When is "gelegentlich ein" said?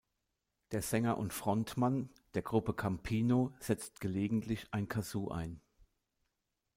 4.01-4.87